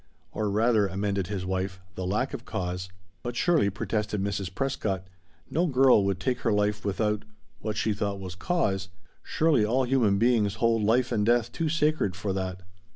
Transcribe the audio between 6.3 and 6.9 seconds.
her life